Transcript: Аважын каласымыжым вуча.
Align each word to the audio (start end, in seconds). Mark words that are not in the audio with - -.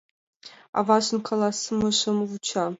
Аважын 0.77 1.19
каласымыжым 1.27 2.17
вуча. 2.29 2.65